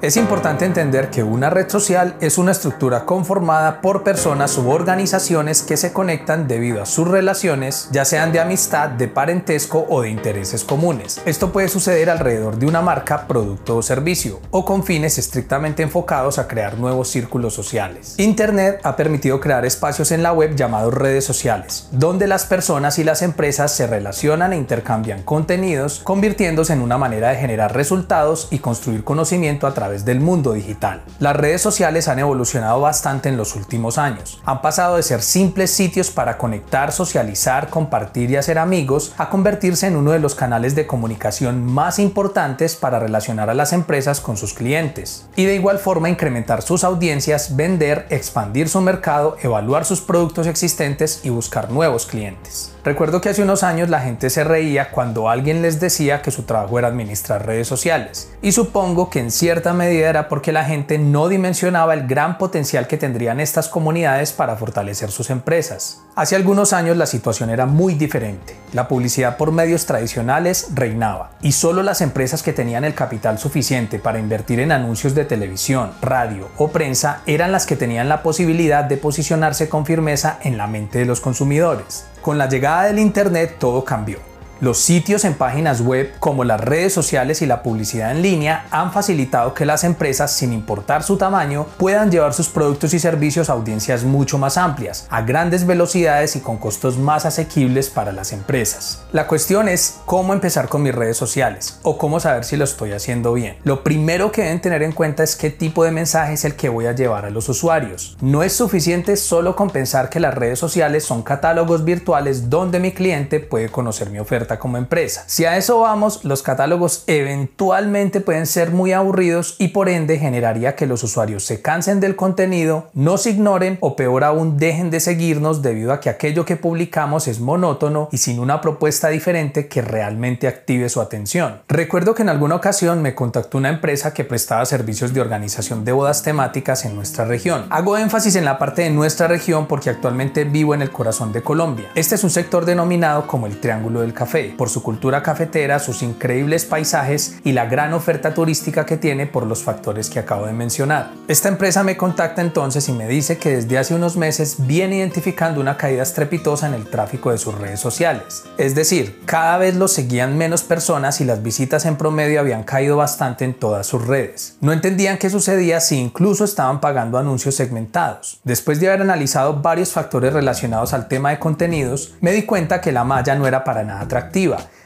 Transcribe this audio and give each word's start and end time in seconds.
Es 0.00 0.16
importante 0.16 0.64
entender 0.64 1.10
que 1.10 1.24
una 1.24 1.50
red 1.50 1.68
social 1.68 2.14
es 2.20 2.38
una 2.38 2.52
estructura 2.52 3.04
conformada 3.04 3.80
por 3.80 4.04
personas 4.04 4.56
u 4.56 4.70
organizaciones 4.70 5.62
que 5.62 5.76
se 5.76 5.92
conectan 5.92 6.46
debido 6.46 6.80
a 6.80 6.86
sus 6.86 7.08
relaciones, 7.08 7.88
ya 7.90 8.04
sean 8.04 8.30
de 8.30 8.38
amistad, 8.38 8.90
de 8.90 9.08
parentesco 9.08 9.86
o 9.88 10.02
de 10.02 10.10
intereses 10.10 10.62
comunes. 10.62 11.20
Esto 11.26 11.50
puede 11.50 11.66
suceder 11.66 12.10
alrededor 12.10 12.60
de 12.60 12.66
una 12.66 12.80
marca, 12.80 13.26
producto 13.26 13.78
o 13.78 13.82
servicio, 13.82 14.38
o 14.52 14.64
con 14.64 14.84
fines 14.84 15.18
estrictamente 15.18 15.82
enfocados 15.82 16.38
a 16.38 16.46
crear 16.46 16.78
nuevos 16.78 17.08
círculos 17.08 17.54
sociales. 17.54 18.14
Internet 18.18 18.78
ha 18.84 18.94
permitido 18.94 19.40
crear 19.40 19.66
espacios 19.66 20.12
en 20.12 20.22
la 20.22 20.32
web 20.32 20.54
llamados 20.54 20.94
redes 20.94 21.24
sociales, 21.24 21.88
donde 21.90 22.28
las 22.28 22.46
personas 22.46 23.00
y 23.00 23.04
las 23.04 23.20
empresas 23.22 23.72
se 23.74 23.88
relacionan 23.88 24.52
e 24.52 24.58
intercambian 24.58 25.24
contenidos, 25.24 26.02
convirtiéndose 26.04 26.72
en 26.72 26.82
una 26.82 26.98
manera 26.98 27.30
de 27.30 27.36
generar 27.36 27.74
resultados 27.74 28.46
y 28.52 28.60
construir 28.60 29.02
conocimiento 29.02 29.66
a 29.66 29.74
través 29.74 29.87
del 29.88 30.20
mundo 30.20 30.52
digital. 30.52 31.02
Las 31.18 31.36
redes 31.36 31.62
sociales 31.62 32.08
han 32.08 32.18
evolucionado 32.18 32.80
bastante 32.80 33.28
en 33.28 33.36
los 33.36 33.56
últimos 33.56 33.98
años. 33.98 34.40
Han 34.44 34.62
pasado 34.62 34.96
de 34.96 35.02
ser 35.02 35.22
simples 35.22 35.70
sitios 35.70 36.10
para 36.10 36.38
conectar, 36.38 36.92
socializar, 36.92 37.68
compartir 37.70 38.30
y 38.30 38.36
hacer 38.36 38.58
amigos 38.58 39.12
a 39.18 39.30
convertirse 39.30 39.86
en 39.86 39.96
uno 39.96 40.12
de 40.12 40.18
los 40.18 40.34
canales 40.34 40.74
de 40.74 40.86
comunicación 40.86 41.64
más 41.64 41.98
importantes 41.98 42.76
para 42.76 42.98
relacionar 42.98 43.50
a 43.50 43.54
las 43.54 43.72
empresas 43.72 44.20
con 44.20 44.36
sus 44.36 44.54
clientes. 44.54 45.26
Y 45.36 45.44
de 45.44 45.54
igual 45.54 45.78
forma 45.78 46.08
incrementar 46.08 46.62
sus 46.62 46.84
audiencias, 46.84 47.56
vender, 47.56 48.06
expandir 48.10 48.68
su 48.68 48.80
mercado, 48.80 49.36
evaluar 49.42 49.84
sus 49.84 50.00
productos 50.00 50.46
existentes 50.46 51.20
y 51.24 51.30
buscar 51.30 51.70
nuevos 51.70 52.06
clientes. 52.06 52.72
Recuerdo 52.84 53.20
que 53.20 53.28
hace 53.28 53.42
unos 53.42 53.64
años 53.64 53.90
la 53.90 54.00
gente 54.00 54.30
se 54.30 54.44
reía 54.44 54.90
cuando 54.90 55.28
alguien 55.28 55.60
les 55.60 55.78
decía 55.78 56.22
que 56.22 56.30
su 56.30 56.44
trabajo 56.44 56.78
era 56.78 56.88
administrar 56.88 57.44
redes 57.44 57.68
sociales. 57.68 58.30
Y 58.40 58.52
supongo 58.52 59.10
que 59.10 59.20
en 59.20 59.30
cierta 59.30 59.74
medida 59.78 60.10
era 60.10 60.28
porque 60.28 60.52
la 60.52 60.66
gente 60.66 60.98
no 60.98 61.28
dimensionaba 61.28 61.94
el 61.94 62.06
gran 62.06 62.36
potencial 62.36 62.86
que 62.86 62.98
tendrían 62.98 63.40
estas 63.40 63.68
comunidades 63.68 64.32
para 64.32 64.56
fortalecer 64.56 65.10
sus 65.10 65.30
empresas. 65.30 66.02
Hace 66.14 66.36
algunos 66.36 66.74
años 66.74 66.98
la 66.98 67.06
situación 67.06 67.48
era 67.48 67.64
muy 67.64 67.94
diferente. 67.94 68.54
La 68.74 68.88
publicidad 68.88 69.38
por 69.38 69.52
medios 69.52 69.86
tradicionales 69.86 70.68
reinaba 70.74 71.30
y 71.40 71.52
solo 71.52 71.82
las 71.82 72.02
empresas 72.02 72.42
que 72.42 72.52
tenían 72.52 72.84
el 72.84 72.94
capital 72.94 73.38
suficiente 73.38 73.98
para 73.98 74.18
invertir 74.18 74.60
en 74.60 74.72
anuncios 74.72 75.14
de 75.14 75.24
televisión, 75.24 75.92
radio 76.02 76.48
o 76.58 76.68
prensa 76.68 77.22
eran 77.24 77.52
las 77.52 77.64
que 77.64 77.76
tenían 77.76 78.10
la 78.10 78.22
posibilidad 78.22 78.84
de 78.84 78.98
posicionarse 78.98 79.70
con 79.70 79.86
firmeza 79.86 80.38
en 80.42 80.58
la 80.58 80.66
mente 80.66 80.98
de 80.98 81.06
los 81.06 81.20
consumidores. 81.20 82.04
Con 82.20 82.36
la 82.36 82.48
llegada 82.48 82.84
del 82.84 82.98
Internet 82.98 83.56
todo 83.58 83.84
cambió. 83.84 84.18
Los 84.60 84.78
sitios 84.78 85.24
en 85.24 85.34
páginas 85.34 85.82
web 85.82 86.14
como 86.18 86.42
las 86.42 86.60
redes 86.60 86.92
sociales 86.92 87.42
y 87.42 87.46
la 87.46 87.62
publicidad 87.62 88.10
en 88.10 88.22
línea 88.22 88.66
han 88.72 88.92
facilitado 88.92 89.54
que 89.54 89.64
las 89.64 89.84
empresas, 89.84 90.32
sin 90.32 90.52
importar 90.52 91.04
su 91.04 91.16
tamaño, 91.16 91.66
puedan 91.76 92.10
llevar 92.10 92.34
sus 92.34 92.48
productos 92.48 92.92
y 92.92 92.98
servicios 92.98 93.48
a 93.48 93.52
audiencias 93.52 94.02
mucho 94.02 94.36
más 94.36 94.56
amplias, 94.56 95.06
a 95.10 95.22
grandes 95.22 95.64
velocidades 95.64 96.34
y 96.34 96.40
con 96.40 96.56
costos 96.56 96.98
más 96.98 97.24
asequibles 97.24 97.88
para 97.88 98.10
las 98.10 98.32
empresas. 98.32 99.04
La 99.12 99.28
cuestión 99.28 99.68
es 99.68 100.00
cómo 100.06 100.32
empezar 100.32 100.68
con 100.68 100.82
mis 100.82 100.92
redes 100.92 101.16
sociales 101.16 101.78
o 101.84 101.96
cómo 101.96 102.18
saber 102.18 102.44
si 102.44 102.56
lo 102.56 102.64
estoy 102.64 102.90
haciendo 102.90 103.34
bien. 103.34 103.58
Lo 103.62 103.84
primero 103.84 104.32
que 104.32 104.42
deben 104.42 104.60
tener 104.60 104.82
en 104.82 104.90
cuenta 104.90 105.22
es 105.22 105.36
qué 105.36 105.50
tipo 105.50 105.84
de 105.84 105.92
mensaje 105.92 106.32
es 106.32 106.44
el 106.44 106.56
que 106.56 106.68
voy 106.68 106.86
a 106.86 106.96
llevar 106.96 107.26
a 107.26 107.30
los 107.30 107.48
usuarios. 107.48 108.16
No 108.20 108.42
es 108.42 108.54
suficiente 108.54 109.16
solo 109.16 109.54
con 109.54 109.70
pensar 109.70 110.10
que 110.10 110.18
las 110.18 110.34
redes 110.34 110.58
sociales 110.58 111.04
son 111.04 111.22
catálogos 111.22 111.84
virtuales 111.84 112.50
donde 112.50 112.80
mi 112.80 112.90
cliente 112.90 113.38
puede 113.38 113.68
conocer 113.68 114.10
mi 114.10 114.18
oferta 114.18 114.47
como 114.56 114.78
empresa. 114.78 115.24
Si 115.26 115.44
a 115.44 115.56
eso 115.56 115.80
vamos, 115.80 116.24
los 116.24 116.42
catálogos 116.42 117.04
eventualmente 117.06 118.20
pueden 118.20 118.46
ser 118.46 118.70
muy 118.70 118.92
aburridos 118.92 119.56
y 119.58 119.68
por 119.68 119.88
ende 119.88 120.18
generaría 120.18 120.76
que 120.76 120.86
los 120.86 121.02
usuarios 121.02 121.44
se 121.44 121.60
cansen 121.60 122.00
del 122.00 122.16
contenido, 122.16 122.88
nos 122.94 123.26
ignoren 123.26 123.76
o 123.80 123.96
peor 123.96 124.24
aún 124.24 124.56
dejen 124.56 124.90
de 124.90 125.00
seguirnos 125.00 125.60
debido 125.60 125.92
a 125.92 126.00
que 126.00 126.08
aquello 126.08 126.44
que 126.44 126.56
publicamos 126.56 127.28
es 127.28 127.40
monótono 127.40 128.08
y 128.12 128.18
sin 128.18 128.40
una 128.40 128.60
propuesta 128.60 129.08
diferente 129.08 129.68
que 129.68 129.82
realmente 129.82 130.48
active 130.48 130.88
su 130.88 131.00
atención. 131.00 131.60
Recuerdo 131.68 132.14
que 132.14 132.22
en 132.22 132.28
alguna 132.28 132.54
ocasión 132.54 133.02
me 133.02 133.14
contactó 133.14 133.58
una 133.58 133.68
empresa 133.68 134.14
que 134.14 134.24
prestaba 134.24 134.64
servicios 134.64 135.12
de 135.12 135.20
organización 135.20 135.84
de 135.84 135.92
bodas 135.92 136.22
temáticas 136.22 136.84
en 136.84 136.96
nuestra 136.96 137.24
región. 137.24 137.66
Hago 137.70 137.98
énfasis 137.98 138.36
en 138.36 138.44
la 138.44 138.58
parte 138.58 138.82
de 138.82 138.90
nuestra 138.90 139.28
región 139.28 139.66
porque 139.66 139.90
actualmente 139.90 140.44
vivo 140.44 140.74
en 140.74 140.82
el 140.82 140.90
corazón 140.90 141.32
de 141.32 141.42
Colombia. 141.42 141.90
Este 141.94 142.14
es 142.14 142.24
un 142.24 142.30
sector 142.30 142.64
denominado 142.64 143.26
como 143.26 143.46
el 143.46 143.60
Triángulo 143.60 144.00
del 144.00 144.14
Café 144.14 144.37
por 144.56 144.68
su 144.68 144.82
cultura 144.82 145.22
cafetera, 145.22 145.78
sus 145.78 146.02
increíbles 146.02 146.64
paisajes 146.64 147.38
y 147.44 147.52
la 147.52 147.66
gran 147.66 147.92
oferta 147.92 148.34
turística 148.34 148.86
que 148.86 148.96
tiene 148.96 149.26
por 149.26 149.46
los 149.46 149.62
factores 149.62 150.10
que 150.10 150.18
acabo 150.18 150.46
de 150.46 150.52
mencionar. 150.52 151.10
Esta 151.28 151.48
empresa 151.48 151.84
me 151.84 151.96
contacta 151.96 152.42
entonces 152.42 152.88
y 152.88 152.92
me 152.92 153.08
dice 153.08 153.38
que 153.38 153.56
desde 153.56 153.78
hace 153.78 153.94
unos 153.94 154.16
meses 154.16 154.56
viene 154.66 154.96
identificando 154.96 155.60
una 155.60 155.76
caída 155.76 156.02
estrepitosa 156.02 156.66
en 156.66 156.74
el 156.74 156.86
tráfico 156.86 157.30
de 157.30 157.38
sus 157.38 157.54
redes 157.56 157.80
sociales. 157.80 158.44
Es 158.56 158.74
decir, 158.74 159.20
cada 159.24 159.58
vez 159.58 159.76
los 159.76 159.92
seguían 159.92 160.36
menos 160.38 160.62
personas 160.62 161.20
y 161.20 161.24
las 161.24 161.42
visitas 161.42 161.86
en 161.86 161.96
promedio 161.96 162.40
habían 162.40 162.64
caído 162.64 162.96
bastante 162.96 163.44
en 163.44 163.54
todas 163.54 163.86
sus 163.86 164.06
redes. 164.06 164.56
No 164.60 164.72
entendían 164.72 165.18
qué 165.18 165.30
sucedía 165.30 165.80
si 165.80 165.96
incluso 165.96 166.44
estaban 166.44 166.80
pagando 166.80 167.18
anuncios 167.18 167.54
segmentados. 167.54 168.40
Después 168.44 168.80
de 168.80 168.88
haber 168.88 169.02
analizado 169.02 169.60
varios 169.60 169.92
factores 169.92 170.32
relacionados 170.32 170.92
al 170.92 171.08
tema 171.08 171.30
de 171.30 171.38
contenidos, 171.38 172.14
me 172.20 172.32
di 172.32 172.42
cuenta 172.42 172.80
que 172.80 172.92
la 172.92 173.04
malla 173.04 173.34
no 173.34 173.46
era 173.46 173.64
para 173.64 173.84
nada 173.84 174.08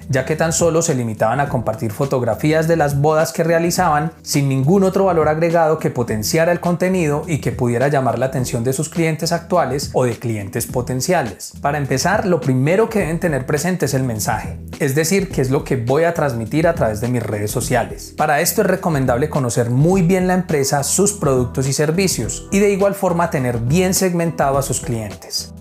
ya 0.08 0.24
que 0.24 0.36
tan 0.36 0.52
solo 0.52 0.82
se 0.82 0.94
limitaban 0.94 1.40
a 1.40 1.48
compartir 1.48 1.92
fotografías 1.92 2.68
de 2.68 2.76
las 2.76 3.00
bodas 3.00 3.32
que 3.32 3.44
realizaban 3.44 4.12
sin 4.22 4.48
ningún 4.48 4.84
otro 4.84 5.04
valor 5.06 5.28
agregado 5.28 5.78
que 5.78 5.90
potenciara 5.90 6.52
el 6.52 6.60
contenido 6.60 7.24
y 7.26 7.38
que 7.38 7.52
pudiera 7.52 7.88
llamar 7.88 8.18
la 8.18 8.26
atención 8.26 8.64
de 8.64 8.72
sus 8.72 8.88
clientes 8.88 9.32
actuales 9.32 9.90
o 9.92 10.04
de 10.04 10.18
clientes 10.18 10.66
potenciales. 10.66 11.52
Para 11.60 11.78
empezar, 11.78 12.26
lo 12.26 12.40
primero 12.40 12.88
que 12.88 13.00
deben 13.00 13.20
tener 13.20 13.46
presente 13.46 13.86
es 13.86 13.94
el 13.94 14.02
mensaje, 14.02 14.58
es 14.78 14.94
decir, 14.94 15.30
qué 15.30 15.40
es 15.40 15.50
lo 15.50 15.64
que 15.64 15.76
voy 15.76 16.04
a 16.04 16.14
transmitir 16.14 16.66
a 16.66 16.74
través 16.74 17.00
de 17.00 17.08
mis 17.08 17.22
redes 17.22 17.50
sociales. 17.50 18.14
Para 18.16 18.40
esto 18.40 18.62
es 18.62 18.66
recomendable 18.66 19.28
conocer 19.28 19.70
muy 19.70 20.02
bien 20.02 20.26
la 20.26 20.34
empresa, 20.34 20.82
sus 20.82 21.12
productos 21.12 21.66
y 21.68 21.72
servicios 21.72 22.48
y 22.50 22.58
de 22.58 22.70
igual 22.70 22.94
forma 22.94 23.30
tener 23.30 23.58
bien 23.58 23.94
segmentado 23.94 24.58
a 24.58 24.62
sus 24.62 24.80
clientes. 24.80 25.51